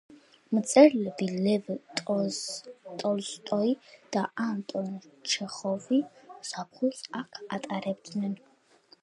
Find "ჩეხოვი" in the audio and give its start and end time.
5.35-6.01